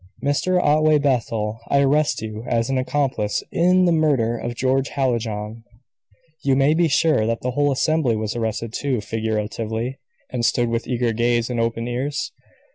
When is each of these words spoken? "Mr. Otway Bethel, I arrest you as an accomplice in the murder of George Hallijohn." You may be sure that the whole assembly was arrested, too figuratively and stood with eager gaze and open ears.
"Mr. 0.23 0.59
Otway 0.59 0.97
Bethel, 0.97 1.59
I 1.67 1.81
arrest 1.81 2.23
you 2.23 2.43
as 2.47 2.71
an 2.71 2.79
accomplice 2.79 3.43
in 3.51 3.85
the 3.85 3.91
murder 3.91 4.35
of 4.35 4.55
George 4.55 4.89
Hallijohn." 4.89 5.63
You 6.43 6.55
may 6.55 6.73
be 6.73 6.87
sure 6.87 7.27
that 7.27 7.41
the 7.41 7.51
whole 7.51 7.71
assembly 7.71 8.15
was 8.15 8.35
arrested, 8.35 8.73
too 8.73 8.99
figuratively 8.99 9.99
and 10.31 10.43
stood 10.43 10.69
with 10.69 10.87
eager 10.87 11.13
gaze 11.13 11.51
and 11.51 11.59
open 11.59 11.87
ears. 11.87 12.31